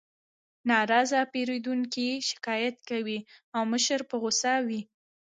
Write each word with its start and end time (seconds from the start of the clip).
ناراضه 0.69 1.19
پیرودونکي 1.31 2.07
شکایت 2.29 2.75
کوي 2.89 3.19
او 3.55 3.61
مشر 3.73 3.99
په 4.09 4.15
غوسه 4.21 4.53
وي 4.67 4.81